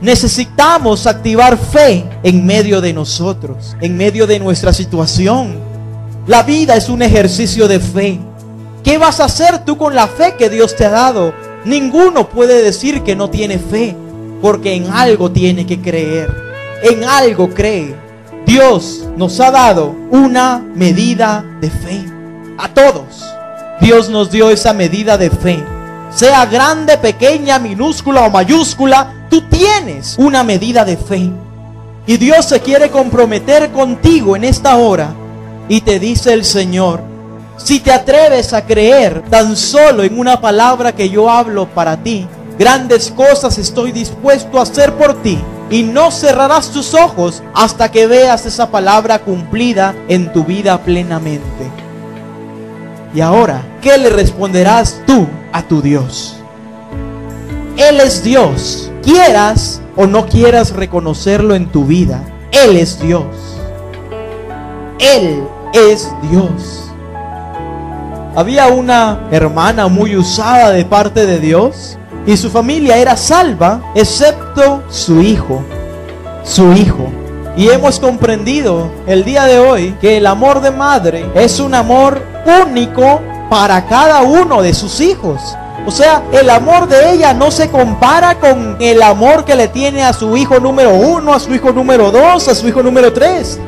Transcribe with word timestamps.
Necesitamos 0.00 1.06
activar 1.06 1.56
fe 1.56 2.04
en 2.22 2.44
medio 2.44 2.80
de 2.80 2.92
nosotros, 2.92 3.76
en 3.80 3.96
medio 3.96 4.26
de 4.26 4.40
nuestra 4.40 4.72
situación. 4.72 5.58
La 6.26 6.42
vida 6.42 6.76
es 6.76 6.88
un 6.88 7.02
ejercicio 7.02 7.68
de 7.68 7.78
fe. 7.78 8.18
¿Qué 8.82 8.98
vas 8.98 9.20
a 9.20 9.26
hacer 9.26 9.64
tú 9.64 9.76
con 9.76 9.94
la 9.94 10.08
fe 10.08 10.34
que 10.36 10.48
Dios 10.48 10.74
te 10.74 10.84
ha 10.86 10.90
dado? 10.90 11.32
Ninguno 11.64 12.28
puede 12.28 12.62
decir 12.62 13.02
que 13.02 13.14
no 13.14 13.30
tiene 13.30 13.58
fe, 13.58 13.94
porque 14.40 14.74
en 14.74 14.90
algo 14.90 15.30
tiene 15.30 15.66
que 15.66 15.80
creer. 15.80 16.34
En 16.82 17.04
algo 17.04 17.50
cree. 17.50 17.94
Dios 18.44 19.06
nos 19.16 19.38
ha 19.38 19.52
dado 19.52 19.94
una 20.10 20.58
medida 20.74 21.44
de 21.60 21.70
fe. 21.70 22.04
A 22.58 22.68
todos. 22.68 23.24
Dios 23.80 24.08
nos 24.08 24.30
dio 24.30 24.50
esa 24.50 24.72
medida 24.72 25.16
de 25.16 25.30
fe. 25.30 25.62
Sea 26.14 26.44
grande, 26.46 26.98
pequeña, 26.98 27.58
minúscula 27.58 28.22
o 28.22 28.30
mayúscula, 28.30 29.21
tú 29.32 29.40
tienes 29.48 30.16
una 30.18 30.44
medida 30.44 30.84
de 30.84 30.98
fe. 30.98 31.30
Y 32.06 32.18
Dios 32.18 32.44
se 32.44 32.60
quiere 32.60 32.90
comprometer 32.90 33.70
contigo 33.70 34.36
en 34.36 34.44
esta 34.44 34.76
hora. 34.76 35.14
Y 35.70 35.80
te 35.80 35.98
dice 35.98 36.34
el 36.34 36.44
Señor, 36.44 37.00
si 37.56 37.80
te 37.80 37.92
atreves 37.92 38.52
a 38.52 38.66
creer 38.66 39.22
tan 39.30 39.56
solo 39.56 40.02
en 40.02 40.18
una 40.18 40.38
palabra 40.38 40.92
que 40.92 41.08
yo 41.08 41.30
hablo 41.30 41.66
para 41.66 41.96
ti, 41.96 42.28
grandes 42.58 43.10
cosas 43.10 43.56
estoy 43.56 43.90
dispuesto 43.90 44.58
a 44.58 44.64
hacer 44.64 44.92
por 44.96 45.22
ti. 45.22 45.38
Y 45.70 45.82
no 45.82 46.10
cerrarás 46.10 46.70
tus 46.70 46.92
ojos 46.92 47.42
hasta 47.54 47.90
que 47.90 48.06
veas 48.06 48.44
esa 48.44 48.70
palabra 48.70 49.20
cumplida 49.20 49.94
en 50.08 50.30
tu 50.34 50.44
vida 50.44 50.76
plenamente. 50.82 51.70
Y 53.14 53.22
ahora, 53.22 53.62
¿qué 53.80 53.96
le 53.96 54.10
responderás 54.10 55.00
tú 55.06 55.26
a 55.54 55.62
tu 55.62 55.80
Dios? 55.80 56.36
Él 57.78 57.98
es 58.00 58.22
Dios. 58.22 58.91
Quieras 59.02 59.80
o 59.96 60.06
no 60.06 60.26
quieras 60.26 60.72
reconocerlo 60.72 61.54
en 61.54 61.66
tu 61.66 61.84
vida, 61.84 62.22
Él 62.52 62.76
es 62.76 63.00
Dios. 63.00 63.24
Él 64.98 65.42
es 65.72 66.08
Dios. 66.30 66.90
Había 68.36 68.68
una 68.68 69.28
hermana 69.30 69.88
muy 69.88 70.16
usada 70.16 70.70
de 70.70 70.84
parte 70.84 71.26
de 71.26 71.38
Dios 71.38 71.98
y 72.26 72.36
su 72.36 72.48
familia 72.50 72.96
era 72.96 73.16
salva, 73.16 73.82
excepto 73.94 74.82
su 74.88 75.20
hijo, 75.20 75.62
su 76.44 76.72
hijo. 76.72 77.10
Y 77.56 77.68
hemos 77.68 77.98
comprendido 77.98 78.90
el 79.06 79.24
día 79.24 79.44
de 79.44 79.58
hoy 79.58 79.96
que 80.00 80.16
el 80.16 80.26
amor 80.26 80.60
de 80.60 80.70
madre 80.70 81.30
es 81.34 81.60
un 81.60 81.74
amor 81.74 82.22
único 82.64 83.20
para 83.50 83.86
cada 83.86 84.22
uno 84.22 84.62
de 84.62 84.72
sus 84.72 85.00
hijos. 85.00 85.56
O 85.86 85.90
sea, 85.90 86.22
el 86.32 86.48
amor 86.48 86.86
de 86.86 87.12
ella 87.12 87.34
no 87.34 87.50
se 87.50 87.68
compara 87.68 88.38
con 88.38 88.76
el 88.80 89.02
amor 89.02 89.44
que 89.44 89.56
le 89.56 89.68
tiene 89.68 90.04
a 90.04 90.12
su 90.12 90.36
hijo 90.36 90.60
número 90.60 90.94
uno, 90.94 91.34
a 91.34 91.40
su 91.40 91.52
hijo 91.52 91.72
número 91.72 92.10
dos, 92.10 92.46
a 92.46 92.54
su 92.54 92.68
hijo 92.68 92.82
número 92.82 93.12
tres. 93.12 93.58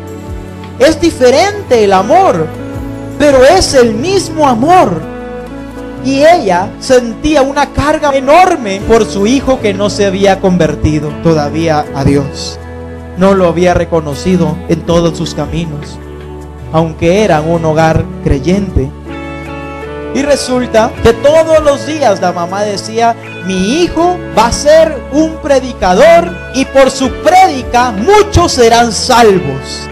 Es 0.79 1.01
diferente 1.01 1.83
el 1.83 1.93
amor, 1.93 2.47
pero 3.19 3.45
es 3.45 3.75
el 3.75 3.95
mismo 3.95 4.47
amor. 4.47 5.03
Y 6.05 6.23
ella 6.23 6.69
sentía 6.81 7.43
una 7.43 7.73
carga 7.73 8.15
enorme 8.15 8.81
por 8.87 9.07
su 9.07 9.27
hijo 9.27 9.61
que 9.61 9.73
no 9.73 9.89
se 9.91 10.07
había 10.07 10.41
convertido 10.41 11.09
todavía 11.23 11.85
a 11.95 12.05
Dios. 12.05 12.59
No 13.17 13.35
lo 13.35 13.49
había 13.49 13.75
reconocido 13.75 14.57
en 14.69 14.83
todos 14.83 15.17
sus 15.17 15.35
caminos, 15.35 15.99
aunque 16.73 17.25
era 17.25 17.41
un 17.41 17.65
hogar 17.65 18.05
creyente. 18.23 18.91
Y 20.15 20.23
resulta 20.23 20.93
que 21.03 21.13
todos 21.13 21.61
los 21.65 21.87
días 21.87 22.21
la 22.21 22.31
mamá 22.31 22.63
decía, 22.63 23.17
mi 23.45 23.83
hijo 23.83 24.17
va 24.39 24.47
a 24.47 24.53
ser 24.53 24.97
un 25.11 25.37
predicador 25.43 26.33
y 26.55 26.65
por 26.67 26.89
su 26.93 27.11
prédica 27.23 27.91
muchos 27.91 28.53
serán 28.53 28.93
salvos. 28.93 29.89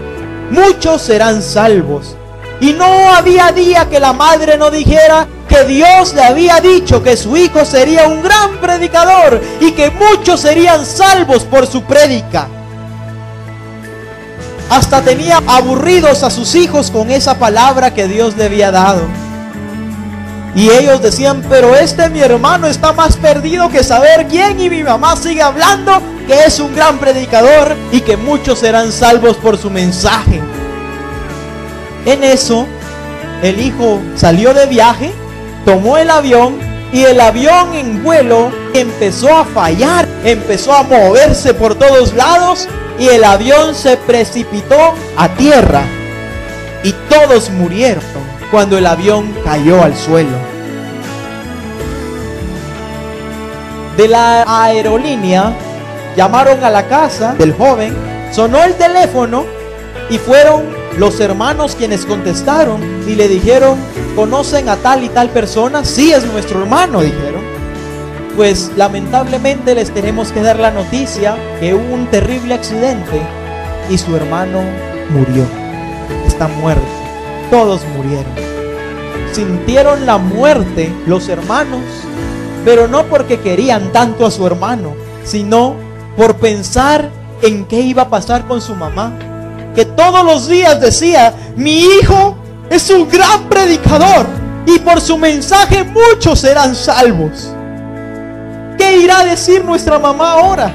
Muchos 0.49 1.01
serán 1.01 1.41
salvos. 1.41 2.15
Y 2.61 2.71
no 2.71 2.85
había 3.13 3.51
día 3.51 3.89
que 3.89 3.99
la 3.99 4.13
madre 4.13 4.57
no 4.57 4.71
dijera 4.71 5.27
que 5.49 5.65
Dios 5.65 6.13
le 6.13 6.23
había 6.23 6.61
dicho 6.61 7.03
que 7.03 7.17
su 7.17 7.35
hijo 7.35 7.65
sería 7.65 8.07
un 8.07 8.23
gran 8.23 8.61
predicador 8.61 9.41
y 9.59 9.71
que 9.71 9.91
muchos 9.91 10.39
serían 10.39 10.85
salvos 10.85 11.43
por 11.43 11.67
su 11.67 11.83
prédica. 11.83 12.47
Hasta 14.69 15.01
tenía 15.01 15.43
aburridos 15.45 16.23
a 16.23 16.29
sus 16.29 16.55
hijos 16.55 16.89
con 16.89 17.11
esa 17.11 17.37
palabra 17.37 17.93
que 17.93 18.07
Dios 18.07 18.37
le 18.37 18.45
había 18.45 18.71
dado. 18.71 19.01
Y 20.55 20.69
ellos 20.69 21.01
decían, 21.01 21.43
pero 21.49 21.75
este 21.75 22.09
mi 22.09 22.19
hermano 22.19 22.67
está 22.67 22.93
más 22.93 23.17
perdido 23.17 23.69
que 23.69 23.83
saber 23.83 24.27
quién 24.27 24.59
y 24.59 24.69
mi 24.69 24.83
mamá 24.83 25.15
sigue 25.15 25.41
hablando 25.41 26.01
que 26.27 26.43
es 26.45 26.59
un 26.59 26.75
gran 26.75 26.99
predicador 26.99 27.75
y 27.91 28.01
que 28.01 28.17
muchos 28.17 28.59
serán 28.59 28.91
salvos 28.91 29.37
por 29.37 29.57
su 29.57 29.71
mensaje. 29.71 30.41
En 32.05 32.23
eso, 32.23 32.67
el 33.41 33.59
hijo 33.59 33.99
salió 34.15 34.53
de 34.53 34.67
viaje, 34.67 35.11
tomó 35.65 35.97
el 35.97 36.09
avión 36.09 36.59
y 36.91 37.03
el 37.03 37.19
avión 37.19 37.73
en 37.73 38.03
vuelo 38.03 38.51
empezó 38.75 39.35
a 39.35 39.45
fallar, 39.45 40.07
empezó 40.23 40.73
a 40.73 40.83
moverse 40.83 41.55
por 41.55 41.75
todos 41.75 42.13
lados 42.13 42.67
y 42.99 43.07
el 43.07 43.23
avión 43.23 43.73
se 43.73 43.97
precipitó 43.97 44.93
a 45.17 45.29
tierra 45.29 45.83
y 46.83 46.91
todos 47.09 47.49
murieron 47.49 48.03
cuando 48.53 48.77
el 48.77 48.85
avión 48.85 49.33
cayó 49.43 49.81
al 49.81 49.95
suelo. 49.95 50.37
De 53.97 54.07
la 54.07 54.43
aerolínea 54.47 55.53
llamaron 56.15 56.63
a 56.63 56.69
la 56.69 56.87
casa 56.87 57.33
del 57.33 57.51
joven, 57.55 57.95
sonó 58.31 58.63
el 58.63 58.75
teléfono 58.75 59.45
y 60.07 60.19
fueron 60.19 60.65
los 60.99 61.19
hermanos 61.19 61.75
quienes 61.75 62.05
contestaron 62.05 62.79
y 63.07 63.15
le 63.15 63.27
dijeron, 63.27 63.75
¿conocen 64.15 64.69
a 64.69 64.75
tal 64.75 65.03
y 65.03 65.09
tal 65.09 65.29
persona? 65.29 65.83
Sí, 65.83 66.13
es 66.13 66.23
nuestro 66.27 66.61
hermano, 66.61 67.01
dijeron. 67.01 67.41
Pues 68.35 68.69
lamentablemente 68.75 69.73
les 69.73 69.91
tenemos 69.91 70.31
que 70.31 70.43
dar 70.43 70.59
la 70.59 70.69
noticia 70.69 71.35
que 71.59 71.73
hubo 71.73 71.91
un 71.91 72.05
terrible 72.05 72.53
accidente 72.53 73.19
y 73.89 73.97
su 73.97 74.15
hermano 74.15 74.61
murió. 75.09 75.43
Está 76.27 76.47
muerto. 76.47 77.02
Todos 77.53 77.81
murieron. 77.95 78.33
Sintieron 79.31 80.07
la 80.07 80.17
muerte 80.17 80.91
los 81.05 81.29
hermanos, 81.29 81.83
pero 82.65 82.87
no 82.87 83.03
porque 83.03 83.41
querían 83.41 83.91
tanto 83.91 84.25
a 84.25 84.31
su 84.31 84.47
hermano, 84.47 84.95
sino 85.23 85.75
por 86.17 86.37
pensar 86.37 87.11
en 87.43 87.65
qué 87.65 87.81
iba 87.81 88.01
a 88.01 88.09
pasar 88.09 88.47
con 88.47 88.59
su 88.59 88.73
mamá 88.73 89.13
que 89.75 89.85
todos 89.85 90.25
los 90.25 90.47
días 90.47 90.81
decía, 90.81 91.31
mi 91.55 91.81
hijo 91.81 92.35
es 92.71 92.89
un 92.89 93.07
gran 93.07 93.47
predicador 93.49 94.25
y 94.65 94.79
por 94.79 94.99
su 94.99 95.15
mensaje 95.19 95.83
muchos 95.83 96.39
serán 96.39 96.75
salvos. 96.75 97.53
¿Qué 98.79 98.97
irá 98.97 99.19
a 99.19 99.25
decir 99.25 99.63
nuestra 99.63 99.99
mamá 99.99 100.31
ahora? 100.31 100.73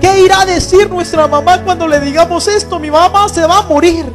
¿Qué 0.00 0.20
irá 0.20 0.42
a 0.42 0.46
decir 0.46 0.88
nuestra 0.88 1.26
mamá 1.26 1.60
cuando 1.64 1.88
le 1.88 1.98
digamos 1.98 2.46
esto? 2.46 2.78
Mi 2.78 2.88
mamá 2.88 3.28
se 3.28 3.44
va 3.44 3.58
a 3.58 3.62
morir. 3.62 4.06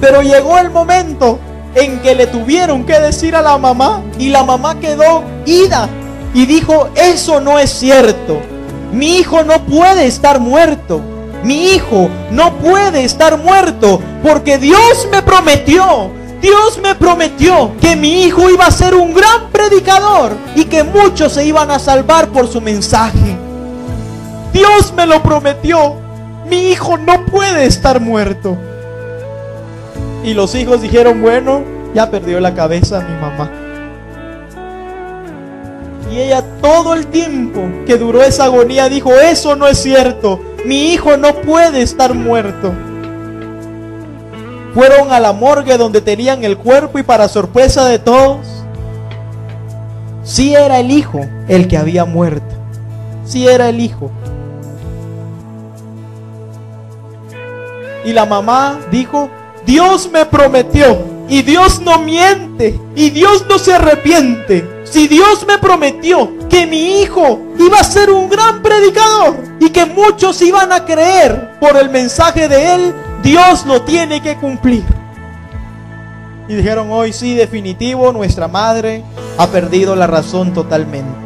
Pero 0.00 0.22
llegó 0.22 0.58
el 0.58 0.70
momento 0.70 1.38
en 1.74 2.00
que 2.00 2.14
le 2.14 2.26
tuvieron 2.26 2.84
que 2.84 2.98
decir 2.98 3.36
a 3.36 3.42
la 3.42 3.58
mamá 3.58 4.02
y 4.18 4.28
la 4.28 4.42
mamá 4.42 4.80
quedó 4.80 5.22
ida 5.46 5.88
y 6.34 6.46
dijo, 6.46 6.88
eso 6.94 7.40
no 7.40 7.58
es 7.58 7.70
cierto. 7.70 8.40
Mi 8.92 9.18
hijo 9.18 9.42
no 9.44 9.60
puede 9.66 10.06
estar 10.06 10.40
muerto. 10.40 11.00
Mi 11.42 11.72
hijo 11.72 12.08
no 12.30 12.54
puede 12.56 13.04
estar 13.04 13.38
muerto 13.38 14.00
porque 14.22 14.58
Dios 14.58 15.08
me 15.10 15.22
prometió. 15.22 16.10
Dios 16.40 16.78
me 16.82 16.94
prometió 16.94 17.72
que 17.80 17.96
mi 17.96 18.22
hijo 18.22 18.48
iba 18.48 18.66
a 18.66 18.70
ser 18.70 18.94
un 18.94 19.12
gran 19.12 19.50
predicador 19.52 20.32
y 20.54 20.64
que 20.64 20.82
muchos 20.84 21.34
se 21.34 21.44
iban 21.44 21.70
a 21.70 21.78
salvar 21.78 22.28
por 22.28 22.48
su 22.48 22.60
mensaje. 22.60 23.36
Dios 24.52 24.92
me 24.96 25.06
lo 25.06 25.22
prometió. 25.22 25.96
Mi 26.48 26.70
hijo 26.70 26.96
no 26.96 27.26
puede 27.26 27.66
estar 27.66 28.00
muerto. 28.00 28.56
Y 30.22 30.34
los 30.34 30.54
hijos 30.54 30.82
dijeron, 30.82 31.22
bueno, 31.22 31.62
ya 31.94 32.10
perdió 32.10 32.40
la 32.40 32.54
cabeza 32.54 33.00
mi 33.00 33.14
mamá. 33.20 33.50
Y 36.10 36.18
ella 36.20 36.44
todo 36.60 36.94
el 36.94 37.06
tiempo 37.06 37.62
que 37.86 37.96
duró 37.96 38.22
esa 38.22 38.44
agonía 38.44 38.88
dijo, 38.88 39.12
eso 39.14 39.54
no 39.54 39.68
es 39.68 39.78
cierto 39.78 40.40
mi 40.64 40.92
hijo 40.92 41.16
no 41.16 41.34
puede 41.34 41.82
estar 41.82 42.14
muerto. 42.14 42.72
Fueron 44.74 45.10
a 45.10 45.18
la 45.18 45.32
morgue 45.32 45.76
donde 45.76 46.00
tenían 46.00 46.44
el 46.44 46.56
cuerpo 46.56 46.98
y 46.98 47.02
para 47.02 47.28
sorpresa 47.28 47.84
de 47.86 47.98
todos, 47.98 48.46
sí 50.22 50.54
era 50.54 50.78
el 50.78 50.90
hijo 50.90 51.20
el 51.48 51.66
que 51.66 51.76
había 51.76 52.04
muerto. 52.04 52.54
Sí 53.24 53.48
era 53.48 53.68
el 53.68 53.80
hijo. 53.80 54.10
Y 58.04 58.12
la 58.12 58.26
mamá 58.26 58.78
dijo, 58.90 59.30
Dios 59.70 60.10
me 60.12 60.26
prometió 60.26 60.98
y 61.28 61.42
Dios 61.42 61.80
no 61.80 62.00
miente 62.00 62.76
y 62.96 63.10
Dios 63.10 63.46
no 63.48 63.56
se 63.56 63.72
arrepiente. 63.72 64.68
Si 64.82 65.06
Dios 65.06 65.46
me 65.46 65.58
prometió 65.58 66.28
que 66.48 66.66
mi 66.66 67.00
hijo 67.00 67.38
iba 67.56 67.78
a 67.78 67.84
ser 67.84 68.10
un 68.10 68.28
gran 68.28 68.62
predicador 68.62 69.36
y 69.60 69.70
que 69.70 69.86
muchos 69.86 70.42
iban 70.42 70.72
a 70.72 70.84
creer 70.84 71.52
por 71.60 71.76
el 71.76 71.88
mensaje 71.88 72.48
de 72.48 72.74
él, 72.74 72.94
Dios 73.22 73.64
lo 73.64 73.82
tiene 73.82 74.20
que 74.20 74.34
cumplir. 74.38 74.82
Y 76.48 76.56
dijeron, 76.56 76.90
hoy 76.90 77.12
sí, 77.12 77.36
definitivo, 77.36 78.10
nuestra 78.10 78.48
madre 78.48 79.04
ha 79.38 79.46
perdido 79.46 79.94
la 79.94 80.08
razón 80.08 80.52
totalmente. 80.52 81.16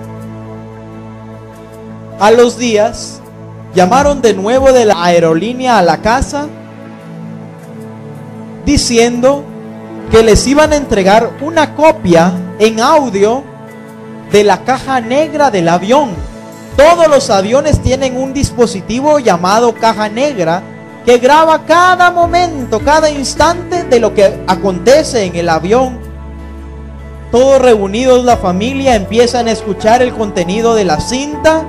A 2.20 2.31
los 2.31 2.58
días, 2.58 3.23
llamaron 3.75 4.20
de 4.20 4.35
nuevo 4.35 4.70
de 4.70 4.85
la 4.85 5.02
aerolínea 5.02 5.79
a 5.79 5.82
la 5.82 6.02
casa 6.02 6.47
diciendo 8.64 9.44
que 10.11 10.22
les 10.22 10.46
iban 10.46 10.72
a 10.72 10.76
entregar 10.76 11.31
una 11.40 11.75
copia 11.75 12.32
en 12.58 12.81
audio 12.81 13.43
de 14.31 14.44
la 14.44 14.64
caja 14.64 15.00
negra 15.00 15.50
del 15.50 15.69
avión. 15.69 16.11
Todos 16.76 17.08
los 17.08 17.31
aviones 17.31 17.81
tienen 17.81 18.16
un 18.16 18.32
dispositivo 18.32 19.19
llamado 19.19 19.75
caja 19.75 20.08
negra 20.08 20.62
que 21.05 21.19
graba 21.19 21.64
cada 21.66 22.11
momento, 22.11 22.81
cada 22.81 23.11
instante 23.11 23.84
de 23.84 24.00
lo 24.00 24.14
que 24.14 24.40
acontece 24.46 25.25
en 25.25 25.37
el 25.37 25.49
avión. 25.49 25.99
Todos 27.31 27.61
reunidos 27.61 28.25
la 28.25 28.37
familia 28.37 28.94
empiezan 28.94 29.49
a 29.49 29.52
escuchar 29.52 30.02
el 30.02 30.14
contenido 30.14 30.75
de 30.75 30.84
la 30.84 31.00
cinta 31.00 31.64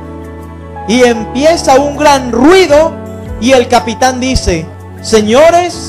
y 0.88 1.04
empieza 1.04 1.80
un 1.80 1.98
gran 1.98 2.32
ruido 2.32 2.94
y 3.42 3.52
el 3.52 3.68
capitán 3.68 4.20
dice, 4.20 4.66
señores, 5.02 5.85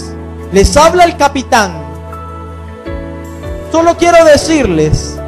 les 0.52 0.76
habla 0.76 1.04
el 1.04 1.16
capitán. 1.16 1.72
Solo 3.72 3.96
quiero 3.96 4.25
decirles 4.25 5.19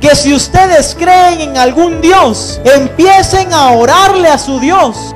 que 0.00 0.14
si 0.14 0.34
ustedes 0.34 0.96
creen 0.98 1.40
en 1.40 1.56
algún 1.56 2.00
Dios, 2.00 2.60
empiecen 2.64 3.52
a 3.52 3.70
orarle 3.72 4.28
a 4.28 4.38
su 4.38 4.58
Dios. 4.60 5.14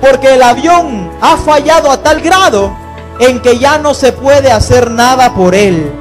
Porque 0.00 0.34
el 0.34 0.42
avión 0.42 1.10
ha 1.20 1.36
fallado 1.36 1.90
a 1.90 2.02
tal 2.02 2.20
grado 2.20 2.72
en 3.18 3.40
que 3.42 3.58
ya 3.58 3.78
no 3.78 3.94
se 3.94 4.12
puede 4.12 4.52
hacer 4.52 4.90
nada 4.90 5.34
por 5.34 5.54
él. 5.54 5.92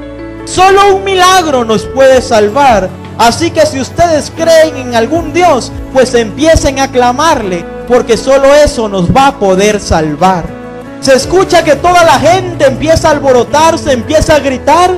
Solo 0.46 0.96
un 0.96 1.04
milagro 1.04 1.66
nos 1.66 1.84
puede 1.84 2.22
salvar. 2.22 2.90
Así 3.18 3.50
que 3.50 3.66
si 3.66 3.80
ustedes 3.80 4.32
creen 4.36 4.78
en 4.78 4.96
algún 4.96 5.34
Dios, 5.34 5.72
pues 5.92 6.14
empiecen 6.14 6.80
a 6.80 6.92
clamarle, 6.92 7.66
porque 7.88 8.16
solo 8.16 8.54
eso 8.54 8.88
nos 8.88 9.10
va 9.10 9.28
a 9.28 9.40
poder 9.40 9.80
salvar. 9.80 10.57
Se 11.02 11.14
escucha 11.14 11.64
que 11.64 11.76
toda 11.76 12.04
la 12.04 12.20
gente 12.20 12.66
empieza 12.66 13.10
a 13.10 13.12
alborotarse, 13.12 13.94
empieza 13.94 14.36
a 14.36 14.40
gritar, 14.40 14.92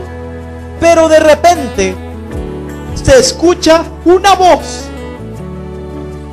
pero 0.79 1.07
de 1.07 1.19
repente 1.19 1.95
se 2.95 3.19
escucha 3.19 3.83
una 4.05 4.33
voz. 4.35 4.85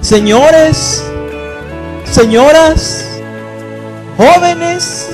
Señores, 0.01 1.03
señoras, 2.11 3.05
jóvenes, 4.17 5.09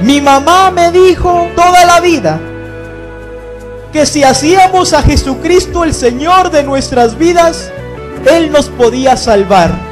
mi 0.00 0.20
mamá 0.20 0.70
me 0.70 0.90
dijo 0.90 1.48
toda 1.54 1.84
la 1.84 2.00
vida 2.00 2.40
que 3.92 4.04
si 4.04 4.24
hacíamos 4.24 4.92
a 4.92 5.02
Jesucristo 5.02 5.84
el 5.84 5.94
Señor 5.94 6.50
de 6.50 6.62
nuestras 6.62 7.16
vidas, 7.16 7.70
Él 8.30 8.52
nos 8.52 8.68
podía 8.68 9.16
salvar. 9.16 9.85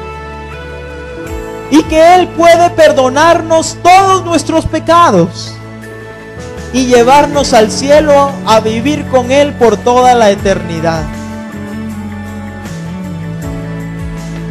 Y 1.71 1.83
que 1.85 2.15
Él 2.15 2.29
puede 2.29 2.71
perdonarnos 2.71 3.77
todos 3.83 4.25
nuestros 4.25 4.67
pecados 4.67 5.55
y 6.73 6.87
llevarnos 6.87 7.53
al 7.53 7.71
cielo 7.71 8.33
a 8.47 8.61
vivir 8.61 9.07
con 9.07 9.31
Él 9.31 9.53
por 9.55 9.77
toda 9.77 10.15
la 10.15 10.31
eternidad. 10.31 11.03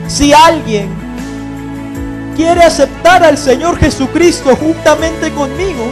Si 0.08 0.32
alguien 0.32 0.90
quiere 2.36 2.64
aceptar 2.64 3.24
al 3.24 3.38
Señor 3.38 3.78
Jesucristo 3.78 4.56
juntamente 4.56 5.32
conmigo, 5.32 5.92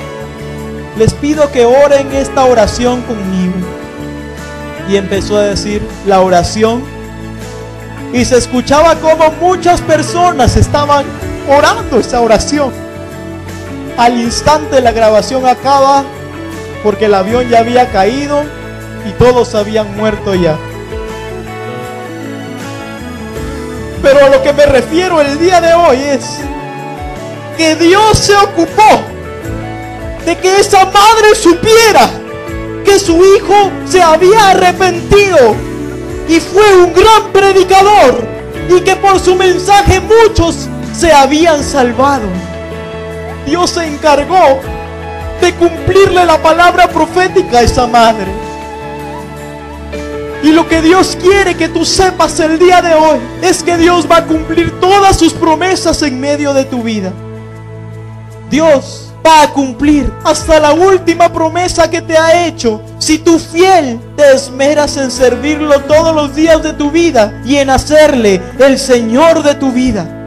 les 0.97 1.13
pido 1.13 1.51
que 1.51 1.65
oren 1.65 2.11
esta 2.13 2.45
oración 2.45 3.01
conmigo. 3.01 3.53
Y 4.89 4.97
empezó 4.97 5.37
a 5.37 5.43
decir 5.43 5.81
la 6.05 6.21
oración. 6.21 6.83
Y 8.13 8.25
se 8.25 8.37
escuchaba 8.37 8.95
como 8.95 9.31
muchas 9.39 9.81
personas 9.81 10.57
estaban 10.57 11.05
orando 11.47 11.99
esa 11.99 12.21
oración. 12.21 12.71
Al 13.97 14.19
instante 14.19 14.81
la 14.81 14.91
grabación 14.91 15.45
acaba 15.45 16.03
porque 16.83 17.05
el 17.05 17.13
avión 17.13 17.47
ya 17.49 17.59
había 17.59 17.91
caído 17.91 18.43
y 19.07 19.11
todos 19.11 19.55
habían 19.55 19.95
muerto 19.95 20.35
ya. 20.35 20.57
Pero 24.01 24.25
a 24.25 24.29
lo 24.29 24.41
que 24.41 24.53
me 24.53 24.65
refiero 24.65 25.21
el 25.21 25.37
día 25.39 25.61
de 25.61 25.73
hoy 25.73 25.97
es 25.97 26.39
que 27.57 27.75
Dios 27.75 28.17
se 28.17 28.35
ocupó 28.35 29.01
de 30.25 30.37
que 30.37 30.59
esa 30.59 30.85
madre 30.85 31.35
supiera 31.35 32.09
que 32.83 32.99
su 32.99 33.23
hijo 33.23 33.71
se 33.85 34.01
había 34.01 34.49
arrepentido 34.49 35.55
y 36.27 36.39
fue 36.39 36.83
un 36.83 36.93
gran 36.93 37.30
predicador 37.51 38.23
y 38.69 38.81
que 38.81 38.95
por 38.95 39.19
su 39.19 39.35
mensaje 39.35 39.99
muchos 39.99 40.67
se 40.97 41.11
habían 41.11 41.63
salvado. 41.63 42.27
Dios 43.45 43.71
se 43.71 43.85
encargó 43.85 44.59
de 45.41 45.53
cumplirle 45.55 46.25
la 46.25 46.41
palabra 46.41 46.87
profética 46.87 47.59
a 47.59 47.61
esa 47.63 47.87
madre. 47.87 48.27
Y 50.43 50.51
lo 50.51 50.67
que 50.67 50.81
Dios 50.81 51.17
quiere 51.21 51.55
que 51.55 51.69
tú 51.69 51.85
sepas 51.85 52.39
el 52.39 52.57
día 52.57 52.81
de 52.81 52.93
hoy 52.93 53.19
es 53.41 53.61
que 53.61 53.77
Dios 53.77 54.07
va 54.09 54.17
a 54.17 54.25
cumplir 54.25 54.79
todas 54.79 55.17
sus 55.17 55.33
promesas 55.33 56.01
en 56.01 56.19
medio 56.19 56.53
de 56.53 56.65
tu 56.65 56.81
vida. 56.81 57.11
Dios 58.49 59.10
va 59.25 59.43
a 59.43 59.53
cumplir 59.53 60.11
hasta 60.23 60.59
la 60.59 60.73
última 60.73 61.31
promesa 61.31 61.89
que 61.89 62.01
te 62.01 62.17
ha 62.17 62.45
hecho. 62.47 62.81
Si 62.99 63.19
tú 63.19 63.39
fiel 63.39 63.99
te 64.15 64.33
esmeras 64.33 64.97
en 64.97 65.11
servirlo 65.11 65.79
todos 65.81 66.15
los 66.15 66.35
días 66.35 66.61
de 66.63 66.73
tu 66.73 66.91
vida 66.91 67.41
y 67.45 67.57
en 67.57 67.69
hacerle 67.69 68.41
el 68.59 68.77
Señor 68.77 69.43
de 69.43 69.55
tu 69.55 69.71
vida. 69.71 70.17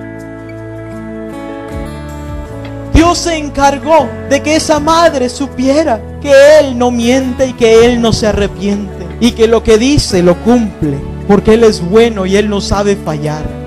Dios 2.93 3.19
se 3.19 3.37
encargó 3.37 4.09
de 4.31 4.41
que 4.41 4.57
esa 4.57 4.79
madre 4.79 5.29
supiera 5.29 6.01
que 6.23 6.33
Él 6.61 6.79
no 6.79 6.91
miente 6.91 7.49
y 7.49 7.53
que 7.53 7.85
Él 7.85 8.01
no 8.01 8.13
se 8.13 8.29
arrepiente 8.29 9.07
y 9.21 9.33
que 9.33 9.49
lo 9.49 9.63
que 9.63 9.79
dice 9.79 10.23
lo 10.23 10.37
cumple, 10.43 10.99
porque 11.27 11.55
Él 11.55 11.65
es 11.65 11.81
bueno 11.81 12.25
y 12.25 12.37
Él 12.37 12.49
no 12.49 12.61
sabe 12.61 12.97
fallar. 12.97 13.64